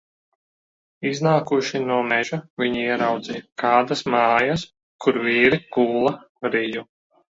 [1.09, 4.65] Iznākuši no meža, viņi ieraudzīja kādas mājas,
[5.07, 6.19] kur vīri kūla
[6.57, 6.89] riju.